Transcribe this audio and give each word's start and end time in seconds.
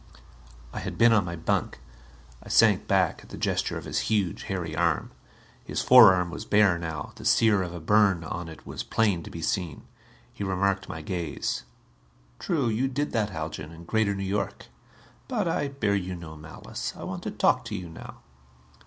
I 0.73 0.79
had 0.79 0.97
been 0.97 1.13
on 1.13 1.25
my 1.25 1.35
bunk. 1.35 1.79
I 2.41 2.49
sank 2.49 2.87
back 2.87 3.21
at 3.21 3.29
the 3.29 3.37
gesture 3.37 3.77
of 3.77 3.85
his 3.85 3.99
huge 4.09 4.45
hairy 4.45 4.75
arm. 4.75 5.11
His 5.63 5.83
forearm 5.83 6.31
was 6.31 6.43
bare 6.43 6.79
now; 6.79 7.11
the 7.17 7.23
sear 7.23 7.61
of 7.61 7.71
a 7.71 7.79
burn 7.79 8.23
on 8.23 8.49
it 8.49 8.65
was 8.65 8.81
plain 8.81 9.21
to 9.21 9.29
be 9.29 9.43
seen. 9.43 9.83
He 10.33 10.43
remarked 10.43 10.89
my 10.89 11.03
gaze. 11.03 11.65
"True. 12.39 12.67
You 12.67 12.87
did 12.87 13.11
that, 13.11 13.29
Haljan, 13.29 13.71
in 13.71 13.83
Greater 13.85 14.15
New 14.15 14.23
York. 14.23 14.69
But 15.27 15.47
I 15.47 15.67
bear 15.67 15.93
you 15.93 16.15
no 16.15 16.35
malice. 16.35 16.93
I 16.97 17.03
want 17.03 17.21
to 17.21 17.29
talk 17.29 17.63
to 17.65 17.75
you 17.75 17.87
now." 17.87 18.23